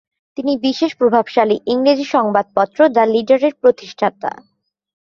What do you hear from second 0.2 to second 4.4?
তিনি বিশেষ প্রভাবশালী ইংরেজি সংবাদপত্র "দ্য লিডারে"র প্রতিষ্ঠাতা।